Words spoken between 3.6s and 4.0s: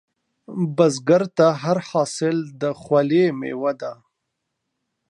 ده